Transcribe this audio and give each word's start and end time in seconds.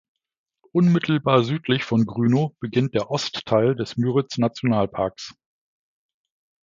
Unmittelbar 0.71 1.43
südlich 1.43 1.83
von 1.83 2.07
Grünow 2.07 2.55
beginnt 2.59 2.95
der 2.95 3.11
Ostteil 3.11 3.75
des 3.75 3.97
Müritz-Nationalparkes. 3.97 5.35